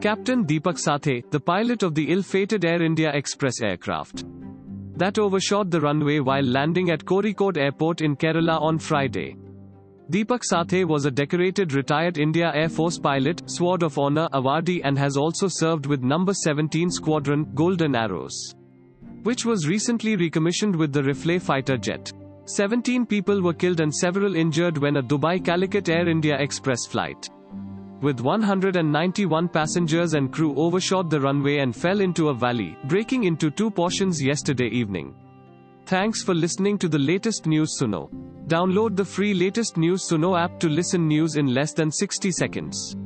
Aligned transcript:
Captain 0.00 0.44
Deepak 0.44 0.76
Sathe, 0.78 1.28
the 1.32 1.40
pilot 1.40 1.82
of 1.82 1.92
the 1.92 2.12
ill-fated 2.12 2.64
Air 2.64 2.82
India 2.82 3.10
Express 3.12 3.60
aircraft 3.60 4.24
that 4.96 5.18
overshot 5.18 5.70
the 5.70 5.80
runway 5.80 6.20
while 6.20 6.44
landing 6.44 6.90
at 6.90 7.04
Kozhikode 7.04 7.56
Airport 7.56 8.00
in 8.00 8.14
Kerala 8.14 8.60
on 8.60 8.78
Friday. 8.78 9.36
Deepak 10.10 10.42
Sathe 10.48 10.84
was 10.84 11.04
a 11.04 11.10
decorated 11.10 11.72
retired 11.72 12.16
India 12.16 12.52
Air 12.54 12.68
Force 12.68 12.96
pilot, 12.96 13.42
Sword 13.50 13.82
of 13.82 13.98
Honor 13.98 14.28
awardee 14.32 14.82
and 14.84 14.96
has 14.96 15.16
also 15.16 15.48
served 15.48 15.86
with 15.86 16.02
Number 16.02 16.32
17 16.32 16.90
Squadron, 16.90 17.50
Golden 17.56 17.96
Arrows, 17.96 18.54
which 19.24 19.44
was 19.44 19.66
recently 19.66 20.16
recommissioned 20.16 20.76
with 20.76 20.92
the 20.92 21.02
Rafale 21.02 21.42
fighter 21.42 21.76
jet. 21.76 22.12
17 22.44 23.04
people 23.04 23.42
were 23.42 23.52
killed 23.52 23.80
and 23.80 23.92
several 23.92 24.36
injured 24.36 24.78
when 24.78 24.98
a 24.98 25.02
Dubai 25.02 25.44
Calicut 25.44 25.88
Air 25.88 26.08
India 26.08 26.36
Express 26.38 26.86
flight 26.86 27.28
with 28.00 28.20
191 28.20 29.48
passengers 29.48 30.14
and 30.14 30.32
crew 30.32 30.54
overshot 30.56 31.10
the 31.10 31.20
runway 31.20 31.58
and 31.58 31.74
fell 31.74 32.00
into 32.00 32.28
a 32.28 32.34
valley, 32.34 32.76
breaking 32.84 33.24
into 33.24 33.50
two 33.50 33.70
portions 33.70 34.22
yesterday 34.22 34.68
evening. 34.68 35.14
Thanks 35.86 36.22
for 36.22 36.34
listening 36.34 36.78
to 36.78 36.88
the 36.88 36.98
latest 36.98 37.46
news 37.46 37.78
Suno. 37.80 38.10
Download 38.46 38.94
the 38.94 39.04
free 39.04 39.34
latest 39.34 39.76
news 39.76 40.08
Suno 40.08 40.38
app 40.38 40.60
to 40.60 40.68
listen 40.68 41.08
news 41.08 41.36
in 41.36 41.54
less 41.54 41.72
than 41.72 41.90
60 41.90 42.30
seconds. 42.30 42.96